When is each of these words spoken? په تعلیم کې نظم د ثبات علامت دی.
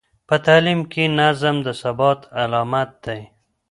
په 0.27 0.35
تعلیم 0.45 0.81
کې 0.91 1.03
نظم 1.19 1.55
د 1.65 1.67
ثبات 1.81 2.19
علامت 2.41 2.89
دی. 3.05 3.21